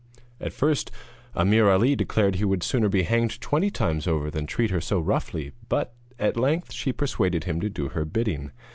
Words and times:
At 0.39 0.51
first 0.51 0.89
Ameer 1.35 1.69
Ali 1.69 1.95
declared 1.95 2.33
that 2.33 2.37
he 2.39 2.45
would 2.45 2.63
sooner 2.63 2.89
be 2.89 3.03
hanged 3.03 3.39
twenty 3.39 3.69
times 3.69 4.07
over 4.07 4.31
than 4.31 4.47
treat 4.47 4.71
her 4.71 4.81
so 4.81 4.99
roughly; 4.99 5.51
but 5.69 5.93
at 6.17 6.35
length 6.35 6.73
she 6.73 6.91
persuaded 6.91 7.43
him 7.43 7.61
to 7.61 7.69
do 7.69 7.89
her 7.89 8.03
bidding. 8.03 8.51